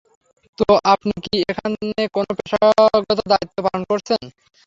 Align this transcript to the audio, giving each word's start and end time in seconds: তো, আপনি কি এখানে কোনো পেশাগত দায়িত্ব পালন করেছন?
তো, 0.57 0.65
আপনি 0.93 1.13
কি 1.25 1.35
এখানে 1.51 1.77
কোনো 2.15 2.31
পেশাগত 2.37 3.19
দায়িত্ব 3.31 3.57
পালন 3.65 3.83
করেছন? 3.89 4.21